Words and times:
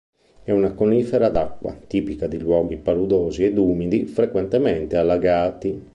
È 0.43 0.49
una 0.51 0.71
conifera 0.73 1.29
d'acqua, 1.29 1.77
tipica 1.85 2.25
di 2.25 2.39
luoghi 2.39 2.75
paludosi 2.77 3.43
ed 3.45 3.59
umidi, 3.59 4.07
frequentemente 4.07 4.97
allagati. 4.97 5.79